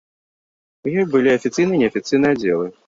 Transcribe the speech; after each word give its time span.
У 0.85 0.95
ёй 1.03 1.07
былі 1.17 1.35
афіцыйны 1.37 1.73
і 1.79 1.85
неафіцыйны 1.85 2.27
аддзелы. 2.37 2.67